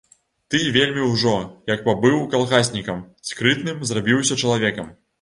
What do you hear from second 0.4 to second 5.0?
Ты вельмі ўжо, як пабыў калгаснікам, скрытным зрабіўся чалавекам.